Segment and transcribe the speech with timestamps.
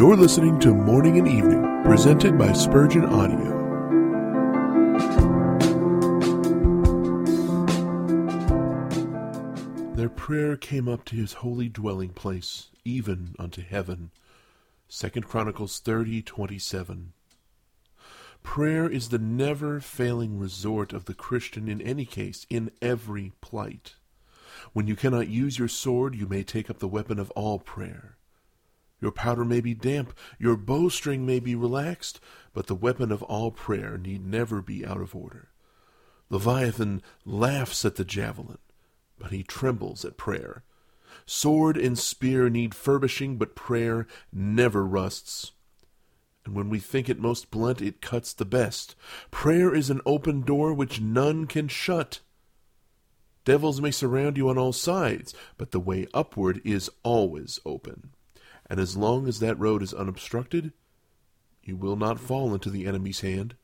[0.00, 3.50] You're listening to Morning and Evening, presented by Spurgeon Audio.
[9.94, 14.10] Their prayer came up to his holy dwelling place, even unto heaven.
[14.88, 17.12] Second Chronicles thirty twenty seven.
[18.42, 23.96] Prayer is the never failing resort of the Christian in any case, in every plight.
[24.72, 28.16] When you cannot use your sword, you may take up the weapon of all prayer.
[29.00, 32.20] Your powder may be damp, your bowstring may be relaxed,
[32.52, 35.48] but the weapon of all prayer need never be out of order.
[36.28, 38.58] Leviathan laughs at the javelin,
[39.18, 40.64] but he trembles at prayer.
[41.24, 45.52] Sword and spear need furbishing, but prayer never rusts.
[46.44, 48.94] And when we think it most blunt, it cuts the best.
[49.30, 52.20] Prayer is an open door which none can shut.
[53.44, 58.10] Devils may surround you on all sides, but the way upward is always open
[58.70, 60.72] and as long as that road is unobstructed,
[61.64, 63.56] you will not fall into the enemy's hand.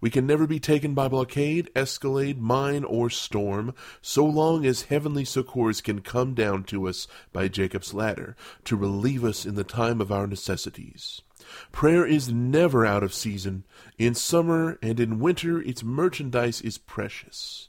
[0.00, 5.24] We can never be taken by blockade, escalade, mine, or storm, so long as heavenly
[5.24, 8.34] succors can come down to us by Jacob's ladder
[8.64, 11.22] to relieve us in the time of our necessities.
[11.70, 13.64] Prayer is never out of season.
[13.98, 17.68] In summer and in winter, its merchandise is precious.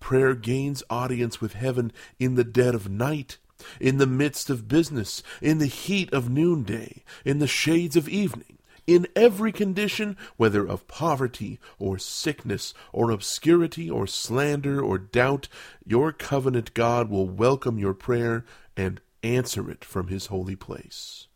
[0.00, 3.38] Prayer gains audience with heaven in the dead of night
[3.80, 8.58] in the midst of business, in the heat of noonday, in the shades of evening,
[8.86, 15.48] in every condition, whether of poverty or sickness or obscurity or slander or doubt,
[15.84, 18.44] your covenant God will welcome your prayer
[18.76, 21.26] and answer it from his holy place.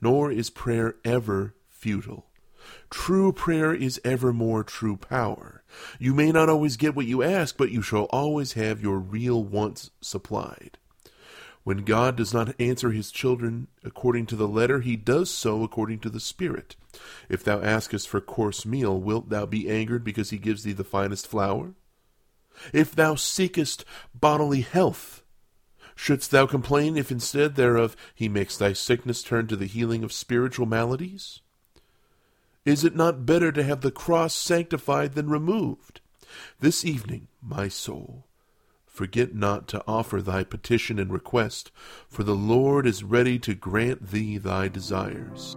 [0.00, 2.26] Nor is prayer ever futile.
[2.88, 5.62] True prayer is evermore true power.
[5.98, 9.44] You may not always get what you ask, but you shall always have your real
[9.44, 10.78] wants supplied.
[11.64, 16.00] When God does not answer his children according to the letter, he does so according
[16.00, 16.76] to the Spirit.
[17.28, 20.84] If thou askest for coarse meal, wilt thou be angered because he gives thee the
[20.84, 21.72] finest flour?
[22.72, 25.22] If thou seekest bodily health,
[25.96, 30.12] shouldst thou complain if instead thereof he makes thy sickness turn to the healing of
[30.12, 31.40] spiritual maladies?
[32.66, 36.00] Is it not better to have the cross sanctified than removed?
[36.60, 38.26] This evening, my soul,
[38.94, 41.72] Forget not to offer thy petition and request,
[42.08, 45.56] for the Lord is ready to grant thee thy desires.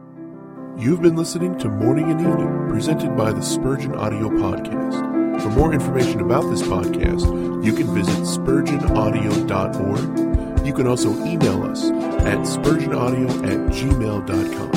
[0.76, 5.40] You've been listening to Morning and Evening, presented by the Spurgeon Audio Podcast.
[5.40, 7.28] For more information about this podcast,
[7.64, 10.66] you can visit spurgeonaudio.org.
[10.66, 11.92] You can also email us
[12.26, 14.72] at spurgeonaudio at gmail.com.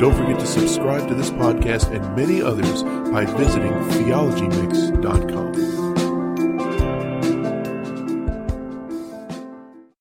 [0.00, 2.82] Don't forget to subscribe to this podcast and many others
[3.12, 5.83] by visiting theologymix.com.